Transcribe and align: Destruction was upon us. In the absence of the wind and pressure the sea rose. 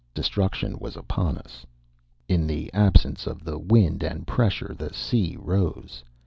Destruction 0.15 0.79
was 0.79 0.97
upon 0.97 1.37
us. 1.37 1.63
In 2.27 2.47
the 2.47 2.73
absence 2.73 3.27
of 3.27 3.43
the 3.43 3.59
wind 3.59 4.01
and 4.01 4.25
pressure 4.25 4.73
the 4.75 4.91
sea 4.91 5.37
rose. 5.39 6.03